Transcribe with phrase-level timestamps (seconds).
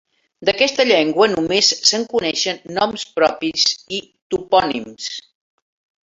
[0.47, 3.67] D'aquesta llengua només se'n coneixen noms propis
[3.99, 3.99] i
[4.35, 5.11] topònims.